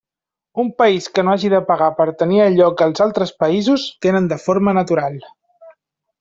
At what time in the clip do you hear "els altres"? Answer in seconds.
2.93-3.35